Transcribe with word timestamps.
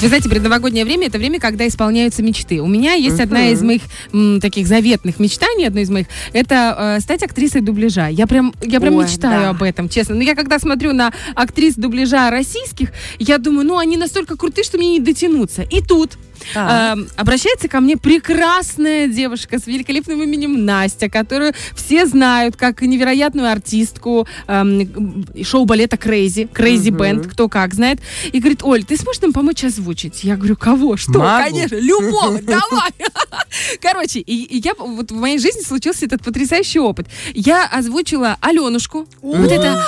Вот 0.00 0.04
вы 0.04 0.08
знаете, 0.08 0.30
предновогоднее 0.30 0.86
время 0.86 1.08
это 1.08 1.18
время, 1.18 1.38
когда 1.38 1.68
исполняются 1.68 2.22
мечты. 2.22 2.62
У 2.62 2.66
меня 2.66 2.94
есть 2.94 3.20
одна 3.20 3.50
из 3.50 3.60
моих 3.62 3.82
м, 4.14 4.40
таких 4.40 4.66
заветных 4.66 5.20
мечтаний, 5.20 5.66
одно 5.66 5.80
из 5.80 5.90
моих, 5.90 6.06
это 6.32 6.96
э, 6.96 7.00
стать 7.02 7.22
актрисой 7.22 7.60
дубляжа. 7.60 8.08
Я 8.08 8.26
прям, 8.26 8.54
я 8.62 8.80
прям 8.80 8.96
Ой, 8.96 9.04
мечтаю 9.04 9.42
да. 9.42 9.50
об 9.50 9.62
этом, 9.62 9.90
честно. 9.90 10.14
Но 10.14 10.22
я 10.22 10.34
когда 10.34 10.58
смотрю 10.58 10.94
на 10.94 11.12
актрис 11.34 11.74
дубляжа 11.74 12.30
российских, 12.30 12.92
я 13.18 13.36
думаю, 13.36 13.66
ну 13.66 13.76
они 13.76 13.98
настолько 13.98 14.38
крутые, 14.38 14.64
что 14.64 14.78
мне 14.78 14.92
не 14.92 15.00
дотянуться. 15.00 15.64
И 15.64 15.82
тут 15.82 16.16
Эм, 16.54 17.08
обращается 17.16 17.68
ко 17.68 17.80
мне 17.80 17.96
прекрасная 17.96 19.08
девушка 19.08 19.58
с 19.58 19.66
великолепным 19.66 20.22
именем 20.22 20.64
Настя, 20.64 21.08
которую 21.08 21.54
все 21.74 22.06
знают 22.06 22.56
как 22.56 22.82
невероятную 22.82 23.50
артистку 23.50 24.26
эм, 24.46 25.26
шоу-балета 25.42 25.96
Crazy, 25.96 26.48
Crazy 26.50 26.90
Band, 26.90 27.28
кто 27.28 27.48
как 27.48 27.74
знает. 27.74 28.00
И 28.32 28.38
говорит, 28.38 28.62
Оль, 28.62 28.84
ты 28.84 28.96
сможешь 28.96 29.22
нам 29.22 29.32
помочь 29.32 29.64
озвучить? 29.64 30.24
Я 30.24 30.36
говорю, 30.36 30.56
кого? 30.56 30.96
Что? 30.96 31.18
Могу. 31.18 31.44
Конечно, 31.44 31.76
любого, 31.76 32.40
давай. 32.42 32.90
Короче, 33.80 34.20
и, 34.20 34.44
и 34.44 34.60
я 34.64 34.74
вот 34.74 35.10
в 35.10 35.16
моей 35.16 35.38
жизни 35.38 35.62
случился 35.62 36.06
этот 36.06 36.22
потрясающий 36.22 36.80
опыт. 36.80 37.06
Я 37.34 37.66
озвучила 37.66 38.36
Аленушку. 38.40 39.06
Вот 39.22 39.50
это 39.50 39.84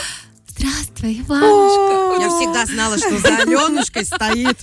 Здравствуй, 0.63 1.21
Иванушка. 1.27 2.23
Я 2.23 2.29
всегда 2.29 2.67
знала, 2.67 2.97
что 2.97 3.19
за 3.19 3.37
Аленушкой 3.39 4.05
стоит. 4.05 4.57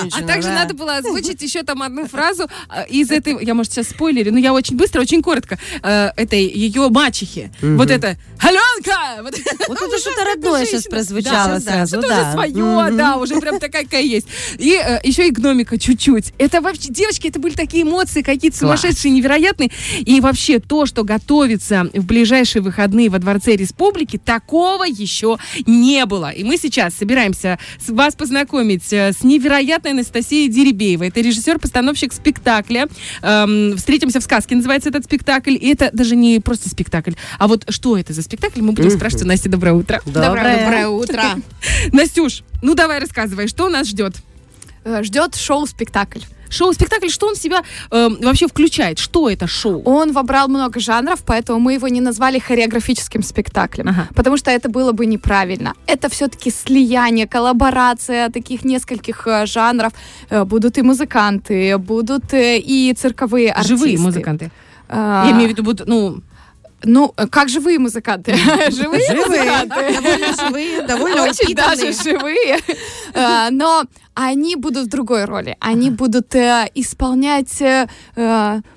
Женщина, 0.00 0.24
А 0.24 0.26
также 0.26 0.48
да. 0.48 0.54
надо 0.54 0.74
было 0.74 0.96
озвучить 0.96 1.42
еще 1.42 1.62
там 1.62 1.82
одну 1.82 2.06
фразу 2.08 2.48
а, 2.70 2.84
из 2.84 3.10
этой, 3.10 3.36
я, 3.44 3.52
может, 3.52 3.72
сейчас 3.72 3.88
спойлерю, 3.88 4.32
но 4.32 4.38
я 4.38 4.54
очень 4.54 4.76
быстро, 4.78 5.02
очень 5.02 5.22
коротко, 5.22 5.58
э, 5.82 6.10
этой 6.16 6.42
ее 6.46 6.88
мачехи. 6.88 7.52
Вот 7.60 7.90
это 7.90 8.16
«Аленка!» 8.86 9.22
Вот, 9.22 9.34
Вот 9.68 9.78
это 9.80 9.98
что-то 9.98 10.24
родное 10.24 10.64
сейчас 10.64 10.84
прозвучало 10.84 11.54
Да, 11.54 11.60
сразу, 11.60 11.98
Что-то 11.98 12.08
да. 12.08 12.20
уже 12.22 12.32
свое, 12.32 12.90
да, 12.96 13.16
уже 13.18 13.40
прям 13.40 13.58
такая, 13.58 13.84
какая 13.84 14.02
есть. 14.02 14.26
И 14.58 14.74
э, 14.74 15.00
еще 15.04 15.28
и 15.28 15.30
гномика 15.30 15.78
чуть-чуть. 15.78 16.32
Это 16.38 16.60
вообще, 16.60 16.88
девочки, 16.88 17.28
это 17.28 17.38
были 17.38 17.54
такие 17.54 17.82
эмоции 17.82 18.22
какие-то 18.22 18.58
Класс. 18.58 18.80
сумасшедшие, 18.80 19.12
невероятные. 19.12 19.70
И 20.00 20.20
вообще 20.20 20.58
то, 20.58 20.86
что 20.86 21.04
готовится 21.04 21.88
в 21.94 22.04
ближайшие 22.04 22.62
выходные 22.62 23.08
во 23.10 23.18
Дворце 23.18 23.56
Республики, 23.56 24.18
такого 24.18 24.84
еще 24.84 25.38
не 25.66 26.04
было. 26.06 26.30
И 26.30 26.44
мы 26.44 26.56
сейчас 26.56 26.94
собираемся 26.94 27.58
вас 27.88 28.14
познакомить 28.14 28.92
э, 28.92 29.12
с 29.12 29.22
невероятной 29.22 29.92
Анастасией 29.92 30.48
Деребеевой. 30.48 31.08
Это 31.08 31.20
режиссер-постановщик 31.20 32.12
спектакля. 32.12 32.88
Эм, 33.22 33.76
«Встретимся 33.76 34.20
в 34.20 34.22
сказке» 34.24 34.54
называется 34.56 34.88
этот 34.88 35.04
спектакль. 35.04 35.54
И 35.54 35.72
это 35.72 35.90
даже 35.92 36.16
не 36.16 36.40
просто 36.40 36.68
спектакль. 36.68 37.12
А 37.38 37.48
вот 37.48 37.64
что 37.68 37.96
это 37.96 38.12
за 38.12 38.22
спектакль, 38.22 38.60
мы 38.62 38.69
будем 38.72 38.90
спрашивать 38.90 39.24
у 39.24 39.28
Насти. 39.28 39.48
Доброе 39.48 39.72
утро. 39.74 40.00
Доброе. 40.06 40.64
Доброе 40.64 40.88
утро. 40.88 41.22
Настюш, 41.92 42.42
ну 42.62 42.74
давай 42.74 42.98
рассказывай, 43.00 43.48
что 43.48 43.68
нас 43.68 43.86
ждет? 43.88 44.14
Э, 44.84 45.02
Ждет 45.02 45.34
шоу-спектакль. 45.36 46.20
Шоу-спектакль, 46.48 47.08
что 47.10 47.28
он 47.28 47.34
в 47.36 47.38
себя 47.38 47.62
э, 47.92 48.08
вообще 48.22 48.48
включает? 48.48 48.98
Что 48.98 49.30
это 49.30 49.46
шоу? 49.46 49.82
Он 49.84 50.10
вобрал 50.12 50.48
много 50.48 50.80
жанров, 50.80 51.20
поэтому 51.24 51.60
мы 51.60 51.74
его 51.74 51.86
не 51.86 52.00
назвали 52.00 52.40
хореографическим 52.40 53.22
спектаклем, 53.22 53.88
Ага. 53.88 54.08
потому 54.16 54.36
что 54.36 54.50
это 54.50 54.68
было 54.68 54.90
бы 54.90 55.06
неправильно. 55.06 55.74
Это 55.86 56.08
все-таки 56.08 56.50
слияние, 56.50 57.28
коллаборация 57.28 58.30
таких 58.30 58.64
нескольких 58.64 59.26
э, 59.26 59.46
жанров. 59.46 59.92
Э, 60.30 60.44
Будут 60.44 60.76
и 60.78 60.82
музыканты, 60.82 61.78
будут 61.78 62.34
э, 62.34 62.58
и 62.58 62.92
цирковые 62.94 63.52
артисты. 63.52 63.76
Живые 63.76 63.98
музыканты. 63.98 64.50
А, 64.88 65.26
Я 65.26 65.32
имею 65.32 65.48
в 65.50 65.52
виду, 65.52 65.62
будут, 65.62 65.86
ну, 65.86 66.20
Ну, 66.84 67.12
э, 67.16 67.26
как 67.26 67.48
живые 67.48 67.78
музыканты? 67.78 68.34
Живые 68.70 69.06
Живые, 69.06 69.42
музыканты. 69.42 69.94
довольно 69.94 70.32
живые, 70.32 70.82
довольно 70.82 71.22
Очень 71.24 71.54
даже 71.54 71.92
живые. 71.92 72.58
Э, 73.14 73.48
Но 73.50 73.84
они 74.14 74.56
будут 74.56 74.86
в 74.86 74.88
другой 74.88 75.24
роли. 75.24 75.56
Они 75.60 75.90
будут 75.90 76.34
э, 76.34 76.68
исполнять... 76.74 77.62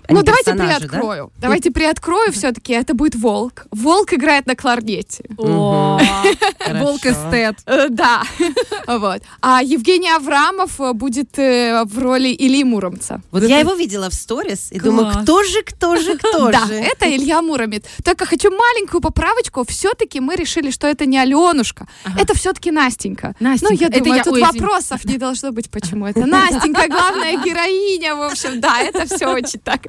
Ну, 0.09 0.21
давайте 0.23 0.51
персонажи, 0.51 0.79
да? 0.81 0.87
приоткрою. 0.87 1.31
Давайте 1.39 1.71
приоткрою 1.71 2.31
все-таки. 2.31 2.73
Это 2.73 2.93
будет 2.93 3.15
Волк. 3.15 3.65
Волк 3.71 4.13
играет 4.13 4.45
на 4.47 4.55
кларнете. 4.55 5.23
волк 5.37 7.05
эстет. 7.05 7.55
Э, 7.65 7.87
Да. 7.89 8.23
Вот. 8.87 9.21
А 9.41 9.61
Евгений 9.63 10.09
Аврамов 10.09 10.79
э, 10.79 10.93
будет 10.93 11.39
э, 11.39 11.83
в 11.85 11.99
роли 11.99 12.35
Ильи 12.37 12.63
Муромца. 12.63 13.21
Вот 13.31 13.43
я 13.43 13.59
его 13.59 13.73
видела 13.73 14.09
в 14.09 14.13
сторис 14.13 14.71
и 14.71 14.79
думаю, 14.79 15.11
кто 15.23 15.43
же, 15.43 15.61
кто 15.63 15.95
же, 15.95 16.17
кто 16.17 16.51
Да, 16.51 16.65
же. 16.67 16.73
это 16.73 17.05
Илья 17.09 17.41
Муромец. 17.41 17.83
Только 18.03 18.25
хочу 18.25 18.51
маленькую 18.51 19.01
поправочку. 19.01 19.63
Все-таки 19.67 20.19
мы 20.19 20.35
решили, 20.35 20.71
что 20.71 20.87
это 20.87 21.05
не 21.05 21.17
Аленушка. 21.17 21.87
Это 22.19 22.33
все-таки 22.35 22.71
Настенька. 22.71 23.35
Настенька. 23.39 23.73
Ну, 23.73 23.79
я 23.79 23.87
Это 23.87 23.99
думаю, 24.03 24.23
тут 24.23 24.39
вопросов 24.39 25.05
не 25.05 25.17
должно 25.17 25.51
быть, 25.51 25.69
почему 25.69 26.05
это 26.07 26.25
Настенька, 26.25 26.87
главная 26.87 27.37
героиня. 27.45 28.15
В 28.15 28.21
общем, 28.23 28.59
да, 28.59 28.79
это 28.81 29.05
все 29.05 29.27
очень 29.33 29.59
так. 29.59 29.81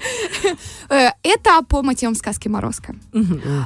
Э, 0.91 1.09
Это 1.23 1.63
по 1.69 1.83
мотивам 1.83 2.15
сказки 2.15 2.49
Морозко. 2.49 2.95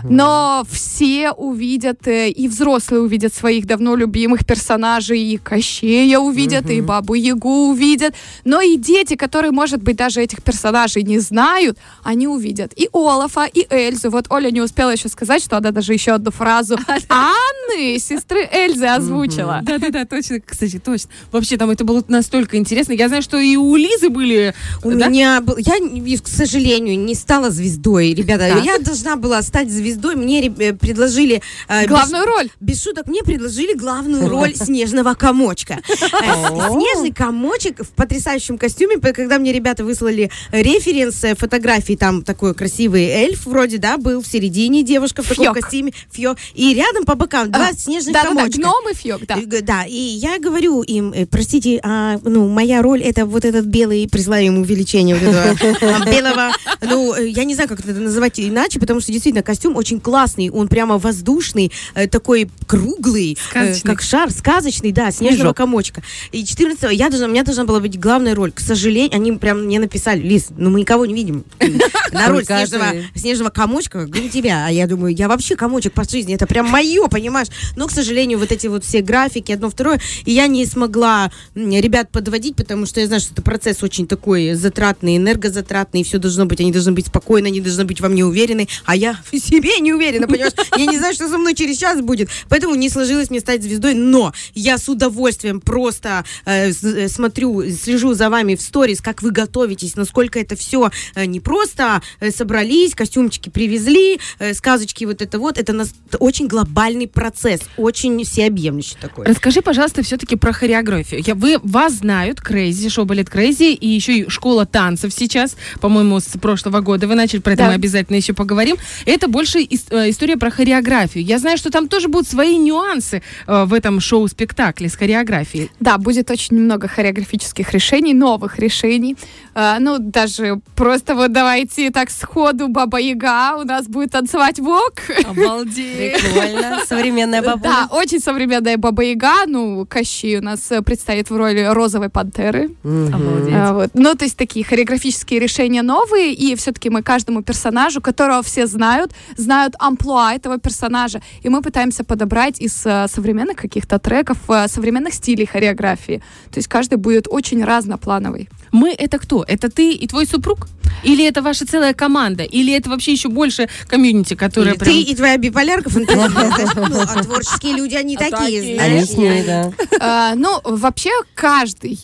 Но 0.04 0.64
все 0.70 1.32
увидят, 1.32 2.06
э, 2.06 2.30
и 2.30 2.48
взрослые 2.48 3.02
увидят 3.02 3.34
своих 3.34 3.66
давно 3.66 3.96
любимых 3.96 4.46
персонажей, 4.46 5.20
и 5.20 5.36
Кощея 5.36 6.18
увидят, 6.18 6.70
и 6.70 6.80
Бабу 6.80 7.14
Ягу 7.14 7.70
увидят. 7.70 8.14
Но 8.44 8.60
и 8.60 8.76
дети, 8.76 9.16
которые, 9.16 9.50
может 9.50 9.82
быть, 9.82 9.96
даже 9.96 10.20
этих 10.22 10.42
персонажей 10.42 11.02
не 11.02 11.18
знают, 11.18 11.78
они 12.04 12.28
увидят 12.28 12.72
и 12.76 12.88
Олафа, 12.92 13.44
и 13.46 13.66
Эльзу. 13.68 14.10
Вот 14.10 14.26
Оля 14.30 14.50
не 14.50 14.60
успела 14.60 14.90
еще 14.90 15.08
сказать, 15.08 15.42
что 15.42 15.56
она 15.56 15.70
даже 15.72 15.92
еще 15.92 16.12
одну 16.12 16.30
фразу 16.30 16.76
Анны, 17.08 17.98
сестры 17.98 18.48
Эльзы, 18.50 18.86
озвучила. 18.86 19.60
Да-да-да, 19.62 20.04
точно, 20.04 20.40
кстати, 20.40 20.78
точно. 20.78 21.10
Вообще, 21.32 21.56
там 21.56 21.70
это 21.70 21.84
было 21.84 22.02
настолько 22.08 22.56
интересно. 22.56 22.92
Я 22.92 23.08
знаю, 23.08 23.22
что 23.22 23.38
и 23.38 23.56
у 23.56 23.74
Лизы 23.76 24.08
были... 24.08 24.54
У 24.84 24.90
меня 25.10 25.40
был, 25.40 25.56
я, 25.58 25.78
не- 25.78 26.00
к 26.28 26.36
сожалению, 26.36 26.98
не 26.98 27.14
стала 27.14 27.50
звездой, 27.50 28.14
ребята. 28.14 28.48
Так. 28.54 28.64
Я 28.64 28.78
должна 28.78 29.16
была 29.16 29.42
стать 29.42 29.70
звездой. 29.70 30.14
Мне 30.16 30.46
э, 30.46 30.72
предложили 30.74 31.42
э, 31.68 31.86
Главную 31.86 32.24
роль. 32.26 32.48
без, 32.60 32.76
без 32.76 32.82
шуток, 32.84 33.06
мне 33.06 33.22
предложили 33.22 33.74
главную 33.74 34.28
роль 34.30 34.54
снежного 34.54 35.14
комочка. 35.14 35.80
Э, 35.88 36.68
Снежный 36.70 37.12
комочек 37.12 37.80
в 37.82 37.88
потрясающем 37.90 38.58
костюме. 38.58 38.98
Когда 38.98 39.38
мне 39.38 39.52
ребята 39.52 39.84
выслали 39.84 40.30
референс 40.52 41.24
э, 41.24 41.34
фотографии, 41.34 41.94
там 41.94 42.22
такой 42.22 42.54
красивый 42.54 43.04
эльф 43.06 43.46
вроде, 43.46 43.78
да, 43.78 43.96
был 43.96 44.22
в 44.22 44.26
середине 44.26 44.82
девушка 44.82 45.22
в 45.22 45.28
таком 45.28 45.54
костюме, 45.54 45.92
фьё, 46.12 46.34
и 46.54 46.74
рядом 46.74 47.04
по 47.04 47.14
бокам 47.14 47.50
два 47.50 47.72
снежных 47.72 48.14
комочка. 48.22 48.58
гном 48.60 48.88
и 48.90 48.94
фьёк, 48.94 49.22
да. 49.26 49.36
Да, 49.62 49.84
и 49.84 49.94
я 49.96 50.38
говорю 50.38 50.82
им, 50.82 51.14
простите, 51.30 51.80
а, 51.82 52.18
ну, 52.22 52.48
моя 52.48 52.82
роль 52.82 53.02
это 53.02 53.24
вот 53.26 53.44
этот 53.44 53.66
белый, 53.66 54.08
присылаю 54.08 54.44
ему 54.46 54.60
увеличение 54.60 55.16
вот 55.16 55.22
этого 55.34 56.04
а, 56.18 56.22
белого, 56.22 56.52
ну, 56.80 57.14
э, 57.14 57.28
я 57.28 57.44
не 57.44 57.54
знаю, 57.54 57.68
как 57.68 57.80
это 57.80 57.92
называть 57.92 58.38
иначе, 58.40 58.78
потому 58.80 59.00
что 59.00 59.12
действительно 59.12 59.42
костюм 59.42 59.76
очень 59.76 60.00
классный, 60.00 60.50
он 60.50 60.68
прямо 60.68 60.98
воздушный, 60.98 61.72
э, 61.94 62.06
такой 62.08 62.50
круглый, 62.66 63.32
э, 63.32 63.50
Сказочный. 63.50 63.90
как 63.90 64.02
шар, 64.02 64.30
сказочный, 64.30 64.92
да, 64.92 65.10
снежного 65.10 65.38
Снежок. 65.38 65.56
комочка. 65.56 66.02
И 66.32 66.44
14 66.44 66.92
я 66.92 67.08
должна, 67.08 67.26
у 67.26 67.30
меня 67.30 67.42
должна 67.42 67.64
была 67.64 67.80
быть 67.80 67.98
главная 67.98 68.34
роль. 68.34 68.52
К 68.52 68.60
сожалению, 68.60 69.14
они 69.14 69.32
прям 69.32 69.64
мне 69.64 69.78
написали, 69.78 70.20
Лиз, 70.20 70.48
ну 70.56 70.70
мы 70.70 70.80
никого 70.80 71.06
не 71.06 71.14
видим 71.14 71.44
на 72.12 72.28
роль 72.28 72.44
снежного, 72.44 72.86
снежного 73.14 73.50
комочка, 73.50 74.06
говорю 74.06 74.28
тебя. 74.28 74.66
А 74.66 74.70
я 74.70 74.86
думаю, 74.86 75.14
я 75.14 75.28
вообще 75.28 75.56
комочек 75.56 75.92
по 75.92 76.04
жизни, 76.04 76.34
это 76.34 76.46
прям 76.46 76.66
мое, 76.66 77.06
понимаешь? 77.08 77.48
Но, 77.76 77.86
к 77.86 77.90
сожалению, 77.90 78.38
вот 78.38 78.52
эти 78.52 78.66
вот 78.66 78.84
все 78.84 79.00
графики, 79.00 79.52
одно, 79.52 79.70
второе, 79.70 80.00
и 80.24 80.32
я 80.32 80.46
не 80.46 80.64
смогла 80.66 81.30
ребят 81.54 82.10
подводить, 82.10 82.56
потому 82.56 82.86
что 82.86 83.00
я 83.00 83.06
знаю, 83.06 83.20
что 83.20 83.32
это 83.32 83.42
процесс 83.42 83.82
очень 83.82 84.06
такой 84.06 84.54
затратный, 84.54 85.16
энергозатратный, 85.16 86.02
все 86.08 86.18
должно 86.18 86.46
быть, 86.46 86.60
они 86.60 86.72
должны 86.72 86.92
быть 86.92 87.06
спокойны, 87.06 87.46
они 87.46 87.60
должны 87.60 87.84
быть 87.84 88.00
во 88.00 88.08
мне 88.08 88.24
уверены, 88.24 88.68
а 88.84 88.96
я 88.96 89.18
в 89.30 89.38
себе 89.38 89.78
не 89.80 89.92
уверена, 89.92 90.26
понимаешь? 90.26 90.52
Я 90.76 90.86
не 90.86 90.98
знаю, 90.98 91.14
что 91.14 91.28
со 91.28 91.38
мной 91.38 91.54
через 91.54 91.78
час 91.78 92.00
будет, 92.00 92.28
поэтому 92.48 92.74
не 92.74 92.88
сложилось 92.88 93.30
мне 93.30 93.40
стать 93.40 93.62
звездой, 93.62 93.94
но 93.94 94.32
я 94.54 94.78
с 94.78 94.88
удовольствием 94.88 95.60
просто 95.60 96.24
э, 96.44 96.70
э, 96.70 97.08
смотрю, 97.08 97.62
слежу 97.70 98.14
за 98.14 98.30
вами 98.30 98.54
в 98.54 98.62
сторис, 98.62 99.00
как 99.00 99.22
вы 99.22 99.30
готовитесь, 99.30 99.96
насколько 99.96 100.38
это 100.40 100.56
все 100.56 100.90
не 101.14 101.40
просто 101.40 102.02
э, 102.20 102.30
собрались, 102.30 102.94
костюмчики 102.94 103.48
привезли, 103.48 104.18
э, 104.38 104.54
сказочки 104.54 105.04
вот 105.04 105.22
это 105.22 105.38
вот, 105.38 105.58
это 105.58 105.72
нас- 105.72 105.94
очень 106.18 106.46
глобальный 106.46 107.06
процесс, 107.06 107.60
очень 107.76 108.24
всеобъемлющий 108.24 108.96
такой. 109.00 109.26
Расскажи, 109.26 109.60
пожалуйста, 109.62 110.02
все-таки 110.02 110.36
про 110.36 110.52
хореографию. 110.52 111.22
Я, 111.26 111.34
вы, 111.34 111.58
вас 111.62 111.94
знают, 111.94 112.40
Crazy, 112.40 112.88
шоу 112.88 113.04
балет 113.04 113.28
Crazy, 113.28 113.72
и 113.74 113.88
еще 113.88 114.18
и 114.18 114.28
школа 114.28 114.66
танцев 114.66 115.12
сейчас, 115.12 115.56
по-моему, 115.80 115.97
по-моему, 115.98 116.20
с 116.20 116.38
прошлого 116.38 116.80
года. 116.80 117.08
Вы 117.08 117.14
начали, 117.16 117.40
про 117.40 117.52
это 117.54 117.62
Да. 117.64 117.68
мы 117.70 117.74
обязательно 117.74 118.16
еще 118.16 118.32
поговорим. 118.32 118.76
Это 119.06 119.26
больше 119.28 119.58
ис- 119.58 119.88
э, 119.90 120.10
история 120.10 120.36
про 120.36 120.50
хореографию. 120.50 121.24
Я 121.24 121.38
знаю, 121.38 121.58
что 121.58 121.70
там 121.70 121.88
тоже 121.88 122.06
будут 122.08 122.28
свои 122.28 122.56
нюансы 122.56 123.20
э, 123.48 123.64
в 123.64 123.74
этом 123.74 123.98
шоу-спектакле 124.00 124.88
с 124.88 124.94
хореографией. 124.96 125.70
Да, 125.80 125.98
будет 125.98 126.30
очень 126.30 126.56
много 126.60 126.86
хореографических 126.86 127.72
решений, 127.72 128.14
новых 128.14 128.58
решений. 128.60 129.16
А, 129.54 129.78
ну, 129.80 129.98
даже 129.98 130.60
просто 130.76 131.14
вот 131.16 131.32
давайте 131.32 131.90
так 131.90 132.10
сходу 132.10 132.68
Баба 132.68 132.98
Яга 133.00 133.56
у 133.60 133.64
нас 133.64 133.86
будет 133.88 134.12
танцевать 134.12 134.60
vogue. 134.60 134.92
Обалдеть. 135.28 136.14
Прикольно. 136.22 136.78
Современная 136.88 137.42
Да, 137.42 137.56
бабуля. 137.56 137.88
очень 137.90 138.20
современная 138.20 138.76
Баба 138.76 139.02
Яга. 139.02 139.46
Ну, 139.46 139.84
Кощей 139.86 140.38
у 140.38 140.42
нас 140.42 140.70
э, 140.70 140.80
предстоит 140.82 141.30
в 141.30 141.36
роли 141.36 141.62
розовой 141.72 142.08
пантеры. 142.08 142.70
Обалдеть. 142.84 143.54
Вот. 143.72 143.90
Ну, 143.94 144.14
то 144.14 144.24
есть 144.24 144.36
такие 144.36 144.64
хореографические 144.64 145.40
решения 145.40 145.82
новые, 145.88 146.34
и 146.34 146.54
все-таки 146.54 146.90
мы 146.90 147.02
каждому 147.02 147.42
персонажу, 147.42 148.00
которого 148.00 148.42
все 148.42 148.66
знают, 148.66 149.12
знают 149.36 149.74
амплуа 149.78 150.34
этого 150.34 150.58
персонажа, 150.58 151.20
и 151.44 151.48
мы 151.48 151.62
пытаемся 151.62 152.04
подобрать 152.04 152.60
из 152.60 152.86
э, 152.86 153.06
современных 153.08 153.56
каких-то 153.56 153.98
треков, 153.98 154.38
э, 154.48 154.68
современных 154.68 155.14
стилей 155.14 155.46
хореографии. 155.46 156.22
То 156.52 156.58
есть 156.58 156.68
каждый 156.68 156.98
будет 156.98 157.26
очень 157.30 157.64
разноплановый. 157.64 158.48
Мы 158.72 158.90
это 158.90 159.18
кто? 159.18 159.44
Это 159.48 159.68
ты 159.70 159.92
и 159.92 160.06
твой 160.06 160.26
супруг? 160.26 160.68
Или 161.04 161.24
это 161.24 161.42
ваша 161.42 161.64
целая 161.64 161.94
команда? 161.94 162.42
Или 162.42 162.72
это 162.72 162.90
вообще 162.90 163.12
еще 163.12 163.28
больше 163.28 163.68
комьюнити, 163.88 164.34
которая 164.34 164.74
Или 164.74 164.78
прям... 164.78 164.92
Ты 164.92 165.02
и 165.02 165.14
твоя 165.14 165.36
биполярка 165.36 165.90
фантазия. 165.90 166.28
знаешь, 166.28 166.70
ну, 166.74 167.00
а 167.00 167.22
творческие 167.22 167.76
люди, 167.76 167.94
они 167.96 168.16
такие, 168.16 168.80
Они 168.80 169.04
знаешь. 169.04 169.72
Э, 170.00 170.34
Ну, 170.36 170.60
вообще 170.64 171.10
каждый, 171.34 171.98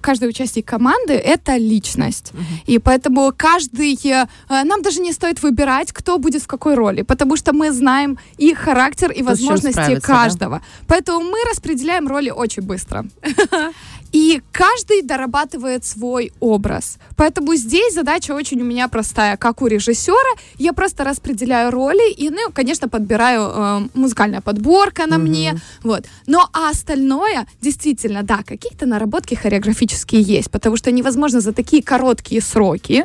каждый 0.00 0.28
участник 0.28 0.66
команды— 0.66 1.12
это 1.34 1.56
личность. 1.56 2.32
И 2.66 2.78
поэтому 2.78 3.23
каждый... 3.32 3.94
э, 4.04 4.26
э, 4.48 4.64
Нам 4.64 4.82
даже 4.82 5.00
не 5.00 5.12
стоит 5.12 5.42
выбирать, 5.42 5.92
кто 5.92 6.18
будет 6.18 6.42
в 6.42 6.46
какой 6.46 6.74
роли, 6.74 7.02
потому 7.02 7.36
что 7.36 7.52
мы 7.52 7.72
знаем 7.72 8.18
и 8.38 8.54
характер, 8.54 9.10
и 9.12 9.22
возможности 9.22 9.72
справится, 9.72 10.08
да? 10.08 10.14
каждого. 10.14 10.62
Поэтому 10.86 11.20
мы 11.20 11.38
распределяем 11.50 12.08
роли 12.08 12.30
очень 12.30 12.62
быстро. 12.62 13.04
И 14.14 14.40
каждый 14.52 15.02
дорабатывает 15.02 15.84
свой 15.84 16.32
образ. 16.38 16.98
Поэтому 17.16 17.56
здесь 17.56 17.94
задача 17.94 18.30
очень 18.32 18.60
у 18.60 18.64
меня 18.64 18.86
простая, 18.86 19.36
как 19.36 19.60
у 19.60 19.66
режиссера. 19.66 20.14
Я 20.56 20.72
просто 20.72 21.02
распределяю 21.02 21.72
роли 21.72 22.12
и, 22.12 22.30
ну, 22.30 22.52
конечно, 22.52 22.88
подбираю 22.88 23.42
э, 23.42 23.80
музыкальная 23.94 24.40
подборка 24.40 25.06
на 25.06 25.18
мне. 25.18 25.60
Вот. 25.82 26.04
Но 26.28 26.48
а 26.52 26.70
остальное, 26.70 27.46
действительно, 27.60 28.22
да, 28.22 28.44
какие-то 28.46 28.86
наработки 28.86 29.34
хореографические 29.34 30.22
есть, 30.22 30.48
потому 30.48 30.76
что 30.76 30.92
невозможно 30.92 31.40
за 31.40 31.52
такие 31.52 31.82
короткие 31.82 32.40
сроки 32.40 33.04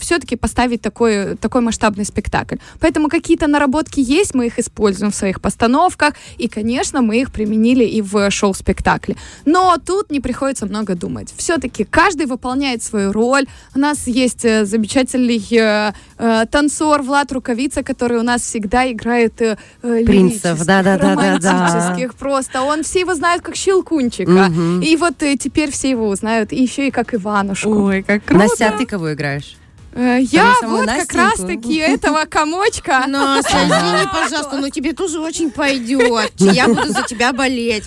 все-таки 0.00 0.34
поставить 0.34 0.82
такой, 0.82 1.36
такой 1.36 1.60
масштабный 1.60 2.04
спектакль. 2.04 2.56
Поэтому 2.80 3.08
какие-то 3.08 3.46
наработки 3.46 4.00
есть, 4.00 4.34
мы 4.34 4.46
их 4.46 4.58
используем 4.58 5.12
в 5.12 5.14
своих 5.14 5.40
постановках, 5.40 6.14
и, 6.38 6.48
конечно, 6.48 7.02
мы 7.02 7.20
их 7.20 7.30
применили 7.30 7.84
и 7.84 8.02
в 8.02 8.30
шоу-спектакле. 8.30 9.16
Но 9.44 9.76
тут 9.76 10.07
не 10.10 10.20
приходится 10.20 10.66
много 10.66 10.94
думать. 10.94 11.32
Все-таки 11.36 11.84
каждый 11.84 12.26
выполняет 12.26 12.82
свою 12.82 13.12
роль. 13.12 13.46
У 13.74 13.78
нас 13.78 14.06
есть 14.06 14.44
э, 14.44 14.64
замечательный 14.64 15.42
э, 15.50 15.92
э, 16.18 16.46
танцор 16.50 17.02
Влад 17.02 17.30
Рукавица, 17.32 17.82
который 17.82 18.18
у 18.18 18.22
нас 18.22 18.42
всегда 18.42 18.90
играет 18.90 19.40
э, 19.42 19.58
э, 19.82 20.04
Принцев, 20.04 20.44
лирических, 20.44 20.66
да-да-да-да-да. 20.66 21.52
романтических 21.52 22.14
просто. 22.14 22.62
Он 22.62 22.82
все 22.82 23.00
его 23.00 23.14
знают 23.14 23.42
как 23.42 23.54
Щелкунчика. 23.54 24.30
Мгм. 24.30 24.80
И 24.80 24.96
вот 24.96 25.22
э, 25.22 25.36
теперь 25.36 25.70
все 25.70 25.90
его 25.90 26.08
узнают, 26.08 26.52
и 26.52 26.62
еще 26.62 26.88
и 26.88 26.90
как 26.90 27.14
Иванушку. 27.14 27.70
Ой, 27.70 28.02
как 28.02 28.24
круто. 28.24 28.44
Настя, 28.44 28.70
а 28.70 28.78
ты 28.78 28.86
кого 28.86 29.12
играешь? 29.12 29.57
Э, 29.98 30.20
Я 30.30 30.54
вот 30.62 30.86
как 30.86 31.12
раз-таки 31.12 31.74
этого 31.76 32.24
комочка. 32.30 33.04
Настя, 33.08 33.50
извини, 33.64 34.06
пожалуйста, 34.12 34.58
но 34.58 34.68
тебе 34.68 34.92
тоже 34.92 35.18
очень 35.18 35.50
пойдет. 35.50 36.30
Я 36.38 36.68
буду 36.68 36.86
за 36.92 37.02
тебя 37.02 37.32
болеть. 37.32 37.84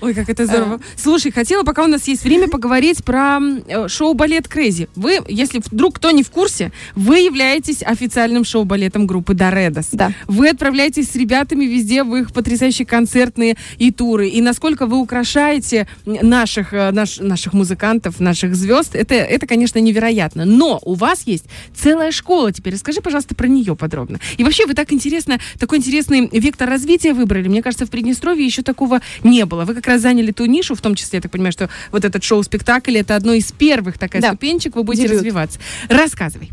Ой, 0.00 0.12
как 0.12 0.28
это 0.28 0.44
здорово. 0.46 0.80
Слушай, 0.96 1.30
хотела, 1.30 1.62
пока 1.62 1.84
у 1.84 1.86
нас 1.86 2.08
есть 2.08 2.24
время, 2.24 2.48
поговорить 2.48 3.04
про 3.04 3.38
э, 3.40 3.86
шоу-балет 3.88 4.48
Крейзи. 4.48 4.88
Вы, 4.96 5.20
если 5.28 5.60
вдруг 5.64 5.94
кто 5.96 6.10
не 6.10 6.22
в 6.24 6.30
курсе, 6.30 6.72
вы 6.96 7.20
являетесь 7.20 7.82
официальным 7.82 8.44
шоу-балетом 8.44 9.06
группы 9.06 9.34
Доредос. 9.34 9.88
Да. 9.92 10.12
Вы 10.26 10.48
отправляетесь 10.50 11.10
с 11.12 11.14
ребятами 11.14 11.64
везде 11.64 12.02
в 12.02 12.14
их 12.16 12.32
потрясающие 12.32 12.86
концертные 12.86 13.56
и 13.78 13.92
туры. 13.92 14.28
И 14.28 14.40
насколько 14.42 14.86
вы 14.86 14.96
украшаете 14.98 15.86
наших, 16.04 16.74
э, 16.74 16.90
наш- 16.90 17.20
наших 17.20 17.52
музыкантов, 17.52 18.18
наших 18.18 18.56
звезд, 18.56 18.94
это, 18.96 19.14
это, 19.14 19.46
конечно, 19.46 19.78
невероятно. 19.78 20.44
Но 20.44 20.80
у 20.84 20.94
вас 20.94 21.22
есть 21.26 21.35
целая 21.74 22.10
школа 22.12 22.52
теперь. 22.52 22.74
Расскажи, 22.74 23.00
пожалуйста, 23.00 23.34
про 23.34 23.46
нее 23.48 23.76
подробно. 23.76 24.18
И 24.36 24.44
вообще, 24.44 24.66
вы 24.66 24.74
так 24.74 24.92
интересно, 24.92 25.38
такой 25.58 25.78
интересный 25.78 26.28
вектор 26.32 26.68
развития 26.68 27.12
выбрали. 27.12 27.48
Мне 27.48 27.62
кажется, 27.62 27.86
в 27.86 27.90
Приднестровье 27.90 28.44
еще 28.44 28.62
такого 28.62 29.00
не 29.22 29.44
было. 29.46 29.64
Вы 29.64 29.74
как 29.74 29.86
раз 29.86 30.00
заняли 30.02 30.32
ту 30.32 30.46
нишу, 30.46 30.74
в 30.74 30.80
том 30.80 30.94
числе, 30.94 31.18
я 31.18 31.20
так 31.22 31.30
понимаю, 31.32 31.52
что 31.52 31.68
вот 31.92 32.04
этот 32.04 32.22
шоу-спектакль, 32.24 32.96
это 32.98 33.16
одно 33.16 33.32
из 33.32 33.52
первых 33.52 33.98
такая 33.98 34.22
Да. 34.22 34.28
ступенчик, 34.28 34.76
вы 34.76 34.82
будете 34.82 35.04
Дебют. 35.04 35.18
развиваться. 35.18 35.58
Рассказывай. 35.88 36.50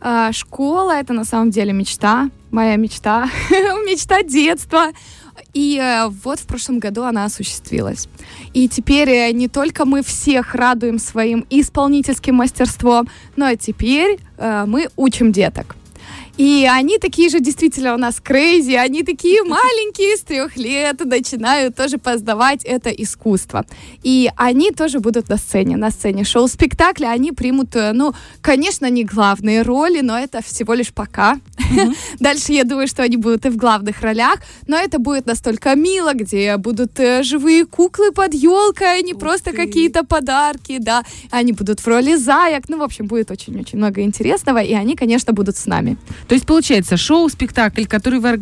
А, 0.00 0.30
Школа 0.32 0.92
это 0.92 1.12
на 1.14 1.24
самом 1.24 1.50
деле 1.50 1.72
мечта, 1.72 2.30
моя 2.50 2.76
мечта, 2.76 3.28
мечта 3.50 4.22
детства. 4.22 4.88
И 5.54 5.78
э, 5.78 6.08
вот 6.24 6.40
в 6.40 6.46
прошлом 6.46 6.78
году 6.78 7.02
она 7.02 7.24
осуществилась. 7.24 8.08
И 8.52 8.68
теперь 8.68 9.08
э, 9.08 9.32
не 9.32 9.48
только 9.48 9.84
мы 9.84 10.02
всех 10.02 10.54
радуем 10.54 10.98
своим 10.98 11.46
исполнительским 11.50 12.34
мастерством, 12.34 13.08
но 13.36 13.48
и 13.48 13.56
теперь 13.56 14.18
э, 14.38 14.64
мы 14.66 14.88
учим 14.96 15.32
деток. 15.32 15.76
И 16.36 16.68
они 16.70 16.98
такие 16.98 17.30
же 17.30 17.40
действительно 17.40 17.94
у 17.94 17.96
нас 17.96 18.20
крейзи, 18.20 18.74
они 18.74 19.02
такие 19.02 19.42
маленькие, 19.44 20.16
с 20.16 20.20
трех 20.20 20.56
лет 20.56 21.04
начинают 21.04 21.74
тоже 21.74 21.96
познавать 21.96 22.62
это 22.64 22.90
искусство. 22.90 23.64
И 24.02 24.30
они 24.36 24.70
тоже 24.70 25.00
будут 25.00 25.30
на 25.30 25.38
сцене, 25.38 25.76
на 25.76 25.90
сцене 25.90 26.24
шоу-спектакля, 26.24 27.08
они 27.08 27.32
примут, 27.32 27.74
ну, 27.74 28.14
конечно, 28.42 28.90
не 28.90 29.04
главные 29.04 29.62
роли, 29.62 30.02
но 30.02 30.18
это 30.18 30.42
всего 30.42 30.74
лишь 30.74 30.92
пока. 30.92 31.40
Дальше 32.20 32.52
я 32.52 32.64
думаю, 32.64 32.88
что 32.88 33.02
они 33.02 33.16
будут 33.16 33.46
и 33.46 33.48
в 33.48 33.56
главных 33.56 34.00
ролях, 34.02 34.38
но 34.66 34.76
это 34.76 34.98
будет 34.98 35.26
настолько 35.26 35.74
мило, 35.74 36.12
где 36.14 36.56
будут 36.56 36.98
э, 37.00 37.22
живые 37.22 37.66
куклы 37.66 38.12
под 38.12 38.34
елкой, 38.34 38.98
а 38.98 39.02
не 39.02 39.14
просто 39.14 39.52
какие-то 39.52 40.04
подарки, 40.04 40.78
да, 40.78 41.02
они 41.30 41.52
будут 41.52 41.80
в 41.80 41.86
роли 41.86 42.16
заек, 42.16 42.68
ну, 42.68 42.78
в 42.78 42.82
общем, 42.82 43.06
будет 43.06 43.30
очень-очень 43.30 43.78
много 43.78 44.02
интересного, 44.02 44.58
и 44.58 44.74
они, 44.74 44.96
конечно, 44.96 45.32
будут 45.32 45.56
с 45.56 45.66
нами. 45.66 45.96
То 46.28 46.34
есть, 46.34 46.46
получается, 46.46 46.96
шоу-спектакль, 46.96 47.84
который 47.84 48.20
вы 48.20 48.28
э, 48.28 48.32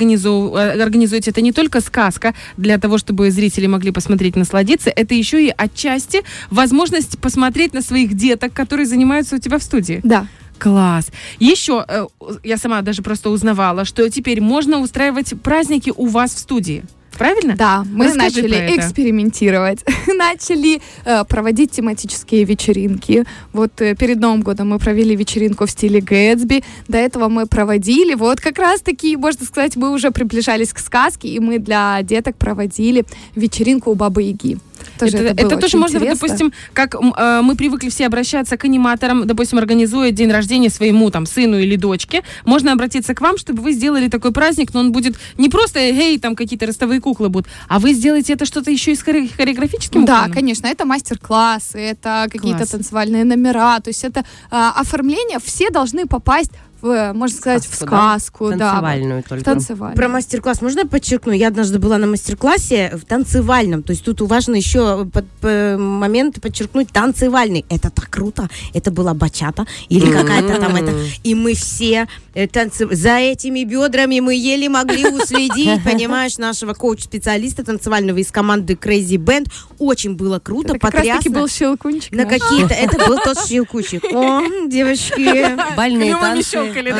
организуете, 0.82 1.30
это 1.30 1.40
не 1.40 1.52
только 1.52 1.80
сказка 1.80 2.34
для 2.56 2.78
того, 2.78 2.98
чтобы 2.98 3.30
зрители 3.30 3.66
могли 3.66 3.90
посмотреть, 3.90 4.36
насладиться, 4.36 4.90
это 4.90 5.14
еще 5.14 5.44
и 5.46 5.54
отчасти 5.56 6.22
возможность 6.50 7.18
посмотреть 7.18 7.74
на 7.74 7.82
своих 7.82 8.14
деток, 8.14 8.52
которые 8.52 8.86
занимаются 8.86 9.36
у 9.36 9.38
тебя 9.38 9.58
в 9.58 9.62
студии. 9.62 10.00
Да. 10.02 10.26
Класс. 10.58 11.10
Еще, 11.38 11.84
э, 11.86 12.06
я 12.42 12.56
сама 12.56 12.82
даже 12.82 13.02
просто 13.02 13.30
узнавала, 13.30 13.84
что 13.84 14.08
теперь 14.10 14.40
можно 14.40 14.80
устраивать 14.80 15.34
праздники 15.42 15.92
у 15.96 16.06
вас 16.06 16.34
в 16.34 16.38
студии. 16.38 16.84
Правильно? 17.18 17.54
Да, 17.56 17.84
мы 17.90 18.06
Расскажи 18.06 18.42
начали 18.42 18.76
экспериментировать, 18.76 19.84
начали 20.06 20.80
э, 21.04 21.24
проводить 21.24 21.70
тематические 21.70 22.44
вечеринки. 22.44 23.24
Вот 23.52 23.80
э, 23.80 23.94
перед 23.94 24.18
Новым 24.18 24.42
годом 24.42 24.70
мы 24.70 24.78
провели 24.78 25.14
вечеринку 25.14 25.66
в 25.66 25.70
стиле 25.70 26.00
Гэтсби. 26.00 26.64
До 26.88 26.98
этого 26.98 27.28
мы 27.28 27.46
проводили, 27.46 28.14
вот 28.14 28.40
как 28.40 28.58
раз 28.58 28.80
таки, 28.80 29.16
можно 29.16 29.46
сказать, 29.46 29.76
мы 29.76 29.90
уже 29.90 30.10
приближались 30.10 30.72
к 30.72 30.78
сказке, 30.78 31.28
и 31.28 31.38
мы 31.38 31.58
для 31.58 32.02
деток 32.02 32.36
проводили 32.36 33.04
вечеринку 33.36 33.90
у 33.90 33.94
Бабы 33.94 34.22
Яги. 34.24 34.58
Тоже 34.98 35.16
это, 35.18 35.26
это, 35.42 35.46
это 35.46 35.56
тоже 35.58 35.76
можно, 35.76 35.96
интересно. 35.98 36.20
допустим, 36.20 36.52
как 36.72 36.94
э, 36.94 37.40
мы 37.42 37.56
привыкли 37.56 37.88
все 37.88 38.06
обращаться 38.06 38.56
к 38.56 38.64
аниматорам, 38.64 39.26
допустим, 39.26 39.58
организуя 39.58 40.10
день 40.10 40.30
рождения 40.30 40.70
своему 40.70 41.10
там 41.10 41.26
сыну 41.26 41.58
или 41.58 41.76
дочке, 41.76 42.22
можно 42.44 42.72
обратиться 42.72 43.14
к 43.14 43.20
вам, 43.20 43.38
чтобы 43.38 43.62
вы 43.62 43.72
сделали 43.72 44.08
такой 44.08 44.32
праздник, 44.32 44.74
но 44.74 44.80
он 44.80 44.92
будет 44.92 45.16
не 45.38 45.48
просто, 45.48 45.78
эй, 45.80 46.18
там 46.18 46.36
какие-то 46.36 46.66
ростовые 46.66 47.00
куклы 47.00 47.28
будут, 47.28 47.48
а 47.68 47.78
вы 47.78 47.92
сделаете 47.94 48.32
это 48.34 48.44
что-то 48.46 48.70
еще 48.70 48.92
и 48.92 48.96
с 48.96 49.02
хоре- 49.02 49.28
хореографическим 49.34 50.04
Да, 50.04 50.14
уклоном? 50.14 50.32
конечно, 50.32 50.66
это 50.66 50.84
мастер-классы, 50.84 51.78
это 51.78 52.26
какие-то 52.30 52.58
Класс. 52.58 52.70
танцевальные 52.70 53.24
номера, 53.24 53.80
то 53.80 53.88
есть 53.88 54.04
это 54.04 54.24
а, 54.50 54.72
оформление, 54.76 55.38
все 55.44 55.70
должны 55.70 56.06
попасть 56.06 56.50
в, 56.84 57.12
можно 57.14 57.36
сказать, 57.36 57.64
в 57.66 57.74
Сказку, 57.74 57.86
да? 57.90 58.18
сказку, 58.18 58.50
да. 58.50 58.58
Танцевальную 58.72 59.22
В 59.22 59.28
только. 59.28 59.44
танцевальную. 59.44 59.96
Про 59.96 60.08
мастер-класс 60.08 60.60
можно 60.62 60.80
я 60.80 60.86
подчеркну? 60.86 61.32
Я 61.32 61.48
однажды 61.48 61.78
была 61.78 61.98
на 61.98 62.06
мастер-классе 62.06 62.92
в 62.94 63.04
танцевальном. 63.06 63.82
То 63.82 63.92
есть 63.92 64.04
тут 64.04 64.20
важно 64.20 64.54
еще 64.56 65.06
под- 65.06 65.28
п- 65.40 65.76
момент 65.78 66.40
подчеркнуть 66.40 66.88
танцевальный. 66.90 67.64
Это 67.70 67.90
так 67.90 68.10
круто. 68.10 68.48
Это 68.74 68.90
была 68.90 69.14
бачата 69.14 69.66
или 69.88 70.10
какая-то 70.12 70.60
там 70.60 70.76
это. 70.76 70.92
И 71.22 71.34
мы 71.34 71.54
все 71.54 72.06
э, 72.34 72.46
танцы... 72.46 72.86
за 72.94 73.16
этими 73.18 73.64
бедрами 73.64 74.20
мы 74.20 74.34
еле 74.34 74.68
могли 74.68 75.06
уследить, 75.06 75.82
понимаешь, 75.84 76.38
нашего 76.38 76.74
коуч-специалиста 76.74 77.64
танцевального 77.64 78.18
из 78.18 78.30
команды 78.30 78.74
Crazy 78.74 79.16
Band. 79.16 79.50
Очень 79.78 80.16
было 80.16 80.38
круто, 80.38 80.70
Это 80.74 80.78
как 80.78 80.92
потрясно. 80.92 81.30
был 81.30 81.48
щелкунчик. 81.48 82.12
На 82.12 82.26
какие-то... 82.26 82.74
Это 82.74 83.06
был 83.08 83.18
тот 83.24 83.38
щелкучик. 83.46 84.04
О, 84.12 84.42
девочки. 84.68 85.56
Бальные 85.76 86.12
танцы. 86.16 86.73
Щелкали, 86.74 86.90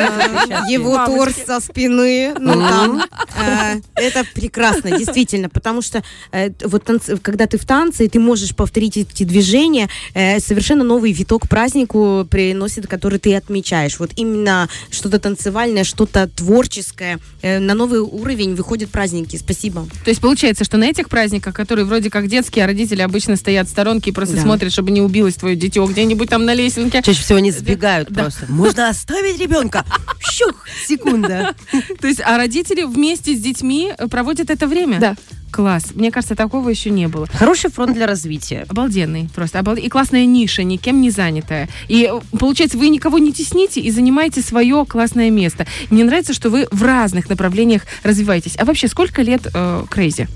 А, 0.53 0.69
Его 0.69 0.93
Мамочки. 0.95 1.17
торс 1.17 1.35
со 1.45 1.59
спины, 1.59 2.33
ну 2.39 2.53
там, 2.53 3.03
э, 3.39 3.81
это 3.95 4.23
прекрасно, 4.33 4.97
действительно, 4.97 5.49
потому 5.49 5.81
что 5.81 6.03
э, 6.31 6.49
вот 6.63 6.83
когда 7.21 7.47
ты 7.47 7.57
в 7.57 7.65
танце, 7.65 8.05
и 8.05 8.07
ты 8.07 8.19
можешь 8.19 8.55
повторить 8.55 8.97
эти 8.97 9.23
движения, 9.23 9.89
э, 10.13 10.39
совершенно 10.39 10.83
новый 10.83 11.11
виток 11.11 11.47
празднику 11.49 12.25
приносит, 12.29 12.87
который 12.87 13.19
ты 13.19 13.35
отмечаешь. 13.35 13.99
Вот 13.99 14.11
именно 14.15 14.69
что-то 14.91 15.19
танцевальное, 15.19 15.83
что-то 15.83 16.27
творческое, 16.27 17.19
э, 17.41 17.59
на 17.59 17.73
новый 17.73 17.99
уровень 17.99 18.55
выходят 18.55 18.89
праздники. 18.89 19.37
Спасибо. 19.37 19.87
То 20.03 20.09
есть 20.09 20.21
получается, 20.21 20.63
что 20.63 20.77
на 20.77 20.85
этих 20.85 21.09
праздниках, 21.09 21.53
которые 21.53 21.85
вроде 21.85 22.09
как 22.09 22.27
детские, 22.27 22.65
а 22.65 22.67
родители 22.67 23.01
обычно 23.01 23.35
стоят 23.35 23.67
в 23.67 23.71
сторонке 23.71 24.11
и 24.11 24.13
просто 24.13 24.35
Да. 24.35 24.41
смотрят, 24.41 24.71
чтобы 24.71 24.91
не 24.91 25.01
убилось 25.01 25.35
твое 25.35 25.55
дитё 25.55 25.85
где-нибудь 25.85 26.29
там 26.29 26.45
на 26.45 26.53
лесенке. 26.53 27.01
Чаще 27.01 27.21
всего 27.21 27.37
они 27.37 27.51
сбегают 27.51 28.09
Да. 28.09 28.23
просто. 28.23 28.45
Можно 28.49 28.89
оставить 28.89 29.39
ребенка? 29.39 29.64
Щух, 30.19 30.65
секунда. 30.87 31.55
То 32.01 32.07
есть, 32.07 32.21
а 32.25 32.37
родители 32.37 32.83
вместе 32.83 33.35
с 33.35 33.39
детьми 33.39 33.91
э, 33.97 34.07
проводят 34.07 34.49
это 34.49 34.67
время? 34.67 34.99
Да. 34.99 35.15
Класс. 35.51 35.91
Мне 35.95 36.11
кажется, 36.11 36.35
такого 36.35 36.67
еще 36.69 36.89
не 36.89 37.07
было. 37.07 37.27
Хороший 37.27 37.71
фронт 37.71 37.93
для 37.93 38.07
развития. 38.07 38.65
Обалденный 38.67 39.29
просто. 39.33 39.59
обал- 39.59 39.77
И 39.77 39.87
классная 39.87 40.25
ниша, 40.25 40.63
никем 40.63 40.99
не 40.99 41.11
занятая. 41.11 41.69
И 41.87 42.09
э, 42.11 42.19
получается, 42.37 42.77
вы 42.77 42.89
никого 42.89 43.19
не 43.19 43.31
тесните 43.31 43.79
и 43.79 43.89
занимаете 43.91 44.41
свое 44.41 44.85
классное 44.85 45.29
место. 45.29 45.65
Мне 45.89 46.03
нравится, 46.03 46.33
что 46.33 46.49
вы 46.49 46.67
в 46.71 46.83
разных 46.83 47.29
направлениях 47.29 47.83
развиваетесь. 48.03 48.57
А 48.57 48.65
вообще, 48.65 48.87
сколько 48.89 49.21
лет 49.21 49.47
э, 49.53 49.83
Крейзи? 49.89 50.27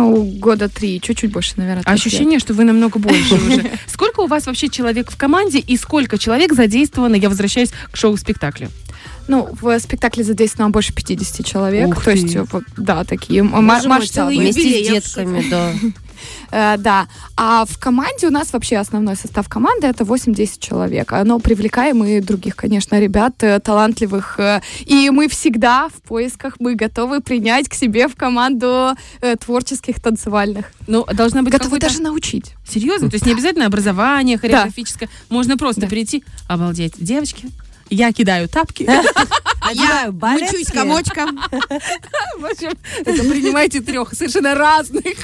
Ну, 0.00 0.24
года 0.38 0.68
три, 0.68 1.00
чуть-чуть 1.00 1.32
больше, 1.32 1.52
наверное. 1.56 1.82
Ощущение, 1.84 2.38
что 2.38 2.54
вы 2.54 2.64
намного 2.64 2.98
больше 2.98 3.34
уже. 3.48 3.70
Сколько 3.86 4.20
у 4.20 4.26
вас 4.26 4.46
вообще 4.46 4.68
человек 4.68 5.10
в 5.10 5.16
команде 5.16 5.58
и 5.58 5.76
сколько 5.76 6.18
человек 6.18 6.52
задействовано, 6.54 7.14
я 7.16 7.28
возвращаюсь 7.28 7.70
к 7.90 7.96
шоу-спектаклю? 7.96 8.68
Ну, 9.28 9.48
в 9.60 9.78
спектакле 9.78 10.24
задействовано 10.24 10.70
больше 10.70 10.92
50 10.92 11.46
человек. 11.46 11.88
Ух 11.88 12.02
то 12.04 12.10
ты. 12.12 12.18
есть, 12.18 12.36
вот, 12.52 12.64
да, 12.76 13.04
такие 13.04 13.40
м- 13.40 13.50
Боже 13.50 13.62
мой, 13.88 13.98
масштабы. 13.98 14.06
целый 14.32 14.38
Вместе 14.38 14.62
юбилей, 14.62 14.84
с 14.84 14.88
я 14.88 15.00
в 15.00 15.04
детками, 15.04 15.44
да. 15.50 15.72
Э, 16.50 16.76
да. 16.78 17.06
А 17.36 17.64
в 17.64 17.78
команде 17.78 18.26
у 18.26 18.30
нас 18.30 18.52
вообще 18.52 18.76
основной 18.78 19.16
состав 19.16 19.48
команды 19.48 19.86
это 19.86 20.04
8-10 20.04 20.58
человек. 20.58 21.12
Но 21.24 21.38
привлекаем 21.38 22.04
и 22.04 22.20
других, 22.20 22.56
конечно, 22.56 22.98
ребят 23.00 23.34
э, 23.42 23.60
талантливых. 23.60 24.38
э, 24.38 24.60
И 24.86 25.10
мы 25.10 25.28
всегда 25.28 25.88
в 25.88 26.02
поисках, 26.02 26.56
мы 26.58 26.74
готовы 26.74 27.20
принять 27.20 27.68
к 27.68 27.74
себе 27.74 28.08
в 28.08 28.14
команду 28.16 28.94
творческих 29.40 30.00
танцевальных. 30.00 30.66
Ну, 30.86 31.04
должна 31.12 31.42
быть 31.42 31.52
Готовы 31.52 31.78
даже 31.78 32.00
научить. 32.02 32.54
Серьезно? 32.68 33.08
То 33.10 33.14
есть 33.16 33.26
не 33.26 33.32
обязательно 33.32 33.66
образование 33.66 34.38
хореографическое. 34.38 35.08
Можно 35.28 35.56
просто 35.56 35.82
Да. 35.82 35.86
прийти, 35.86 36.24
обалдеть. 36.48 36.94
Девочки, 36.98 37.48
я 37.90 38.12
кидаю 38.12 38.48
тапки. 38.48 38.88
Одеваю 39.70 40.12
Мучусь 40.12 40.18
балетки. 40.50 40.72
комочком. 40.72 41.40
В 42.38 42.44
общем, 42.44 42.72
принимайте 43.30 43.80
трех 43.80 44.12
совершенно 44.14 44.54
разных. 44.54 45.04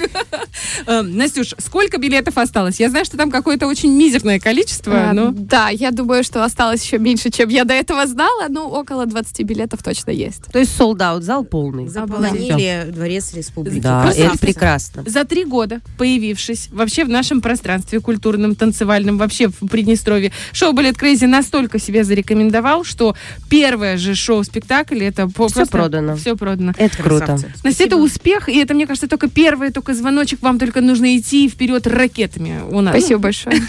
Э, 0.86 1.00
Настюш, 1.02 1.54
сколько 1.58 1.98
билетов 1.98 2.36
осталось? 2.38 2.78
Я 2.80 2.90
знаю, 2.90 3.04
что 3.04 3.16
там 3.16 3.30
какое-то 3.30 3.66
очень 3.66 3.92
мизерное 3.92 4.38
количество, 4.38 5.10
А, 5.10 5.12
но... 5.12 5.30
Да, 5.32 5.68
я 5.70 5.90
думаю, 5.90 6.22
что 6.22 6.44
осталось 6.44 6.82
еще 6.84 6.98
меньше, 6.98 7.30
чем 7.30 7.48
я 7.48 7.64
до 7.64 7.72
этого 7.74 8.06
знала. 8.06 8.46
Ну, 8.48 8.68
около 8.68 9.06
20 9.06 9.42
билетов 9.42 9.82
точно 9.82 10.10
есть. 10.10 10.44
То 10.52 10.58
есть 10.58 10.76
солдат, 10.76 11.22
зал 11.22 11.44
полный. 11.44 11.88
Заполонили 11.88 12.86
дворец 12.90 13.32
республики. 13.34 13.80
Да, 13.80 14.12
это 14.14 14.38
прекрасно. 14.38 15.02
За 15.06 15.24
три 15.24 15.44
года, 15.44 15.80
появившись 15.98 16.68
вообще 16.70 17.04
в 17.04 17.08
нашем 17.08 17.40
пространстве 17.40 18.00
культурном, 18.00 18.54
танцевальном, 18.54 19.18
вообще 19.18 19.48
в 19.48 19.66
Приднестровье, 19.68 20.32
шоу 20.52 20.72
«Балет 20.72 20.96
Крейзи» 20.96 21.24
настолько 21.24 21.78
себя 21.78 22.04
зарекомендовал, 22.04 22.84
что 22.84 23.16
первое 23.48 23.96
же 23.96 24.14
шоу-спектакль, 24.36 25.02
это 25.02 25.26
по- 25.28 25.48
Всё 25.48 25.54
просто- 25.56 25.72
продано. 25.72 26.16
Все 26.16 26.36
продано. 26.36 26.72
Это 26.76 27.02
круто. 27.02 27.38
Настя, 27.64 27.84
это 27.84 27.96
успех, 27.96 28.48
и 28.48 28.58
это, 28.58 28.74
мне 28.74 28.86
кажется, 28.86 29.08
только 29.08 29.28
первый, 29.28 29.70
только 29.70 29.94
звоночек, 29.94 30.42
вам 30.42 30.58
только 30.58 30.80
нужно 30.80 31.16
идти 31.16 31.48
вперед 31.48 31.86
ракетами. 31.86 32.60
У 32.70 32.80
нас. 32.80 32.94
Спасибо 32.96 33.20
большое. 33.20 33.60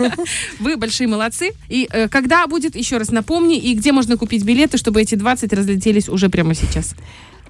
Вы 0.60 0.76
большие 0.76 1.06
молодцы. 1.08 1.52
И 1.68 1.88
э, 1.90 2.08
когда 2.08 2.46
будет, 2.46 2.76
еще 2.76 2.98
раз 2.98 3.10
напомни, 3.10 3.56
и 3.58 3.74
где 3.74 3.92
можно 3.92 4.16
купить 4.16 4.44
билеты, 4.44 4.76
чтобы 4.78 5.00
эти 5.00 5.14
20 5.14 5.52
разлетелись 5.52 6.08
уже 6.08 6.28
прямо 6.28 6.54
сейчас? 6.54 6.94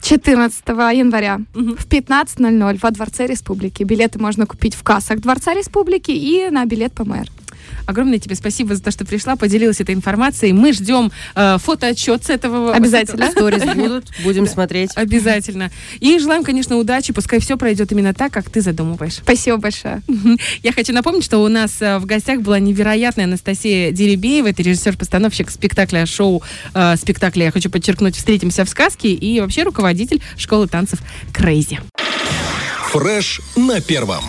14 0.02 0.66
января 0.96 1.40
Мгм. 1.54 1.76
в 1.76 1.86
15.00 1.86 2.78
во 2.80 2.90
Дворце 2.90 3.26
Республики. 3.26 3.82
Билеты 3.84 4.18
можно 4.18 4.46
купить 4.46 4.74
в 4.74 4.82
кассах 4.82 5.20
Дворца 5.20 5.52
Республики 5.54 6.10
и 6.10 6.48
на 6.50 6.64
билет 6.64 6.92
ПМР. 6.94 7.26
Огромное 7.86 8.18
тебе 8.18 8.34
спасибо 8.34 8.74
за 8.74 8.82
то, 8.82 8.90
что 8.90 9.04
пришла, 9.04 9.36
поделилась 9.36 9.80
этой 9.80 9.94
информацией. 9.94 10.52
Мы 10.52 10.72
ждем 10.72 11.10
э, 11.34 11.58
фотоотчет 11.58 12.24
с 12.24 12.30
этого. 12.30 12.74
Обязательно. 12.74 13.30
Сторис 13.30 13.64
будут, 13.74 14.06
будем 14.22 14.46
смотреть. 14.46 14.90
Обязательно. 14.94 15.70
И 16.00 16.18
желаем, 16.18 16.44
конечно, 16.44 16.76
удачи. 16.76 17.12
Пускай 17.12 17.40
все 17.40 17.56
пройдет 17.56 17.92
именно 17.92 18.14
так, 18.14 18.32
как 18.32 18.50
ты 18.50 18.60
задумываешь. 18.60 19.14
Спасибо 19.14 19.56
большое. 19.56 20.02
Я 20.62 20.72
хочу 20.72 20.92
напомнить, 20.92 21.24
что 21.24 21.38
у 21.38 21.48
нас 21.48 21.80
э, 21.80 21.98
в 21.98 22.06
гостях 22.06 22.40
была 22.40 22.58
невероятная 22.58 23.24
Анастасия 23.24 23.90
Деребеева. 23.90 24.48
Это 24.48 24.62
режиссер-постановщик 24.62 25.50
спектакля 25.50 26.06
шоу 26.06 26.42
э, 26.74 26.96
спектакля, 26.96 27.46
я 27.46 27.50
хочу 27.50 27.70
подчеркнуть, 27.70 28.16
«Встретимся 28.16 28.64
в 28.64 28.68
сказке» 28.68 29.12
и 29.12 29.40
вообще 29.40 29.62
руководитель 29.62 30.20
школы 30.36 30.68
танцев 30.68 31.00
«Крейзи». 31.32 31.80
Фреш 32.92 33.40
на 33.56 33.80
первом. 33.80 34.24